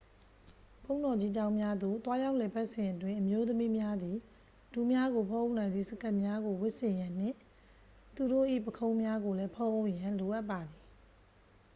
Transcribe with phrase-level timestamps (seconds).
[0.85, 4.17] ဘုန်းတော်ကြီးကျောင်းများသို့ သွားရောက်လည်ပတ်စဉ်အတွင်း အမျိုးသမီးများသည်
[4.73, 7.35] ဒူးများကို ဖုံးအုပ်နိုင်သည့် စကတ်များကို ဝတ်ဆင်ရန်နှင့်
[8.15, 10.81] သူတို့၏ ပုခုံးများကိုလည်း ဖုံးအုပ်ရန် လိုအပ်ပါသည်